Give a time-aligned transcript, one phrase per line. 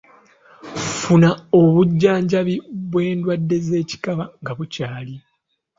[0.99, 1.29] Funa
[1.59, 2.55] obujjanjabi
[2.89, 5.15] bw’endwadde z’ekikaba nga bukyali.